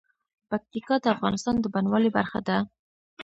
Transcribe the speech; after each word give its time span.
پکتیکا 0.49 0.95
د 1.03 1.05
افغانستان 1.15 1.55
د 1.59 1.65
بڼوالۍ 1.73 2.09
برخه 2.17 2.39
ده. 2.47 2.57